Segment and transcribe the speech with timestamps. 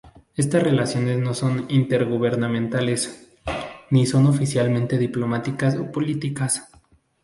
[0.35, 3.29] Estas relaciones no son intergubernamentales
[3.91, 6.67] ni son oficialmente diplomáticas o políticas.